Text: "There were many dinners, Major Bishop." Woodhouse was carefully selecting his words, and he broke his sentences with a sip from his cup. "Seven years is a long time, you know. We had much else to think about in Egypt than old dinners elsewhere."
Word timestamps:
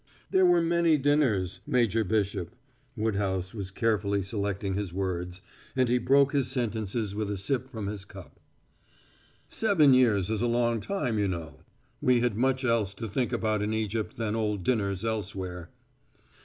"There 0.31 0.47
were 0.47 0.63
many 0.63 0.97
dinners, 0.97 1.59
Major 1.67 2.03
Bishop." 2.03 2.55
Woodhouse 2.97 3.53
was 3.53 3.69
carefully 3.69 4.23
selecting 4.23 4.73
his 4.73 4.91
words, 4.91 5.43
and 5.75 5.87
he 5.89 5.99
broke 5.99 6.31
his 6.33 6.47
sentences 6.49 7.13
with 7.13 7.29
a 7.29 7.37
sip 7.37 7.67
from 7.67 7.85
his 7.85 8.03
cup. 8.03 8.39
"Seven 9.47 9.93
years 9.93 10.31
is 10.31 10.41
a 10.41 10.47
long 10.47 10.79
time, 10.79 11.19
you 11.19 11.27
know. 11.27 11.59
We 12.01 12.19
had 12.21 12.35
much 12.35 12.63
else 12.65 12.95
to 12.95 13.07
think 13.07 13.31
about 13.31 13.61
in 13.61 13.75
Egypt 13.75 14.17
than 14.17 14.35
old 14.35 14.63
dinners 14.63 15.05
elsewhere." 15.05 15.69